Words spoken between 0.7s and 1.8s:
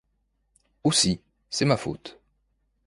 Aussi, c'est ma